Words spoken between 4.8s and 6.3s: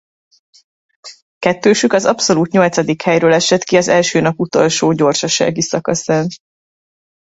gyorsasági szakaszán.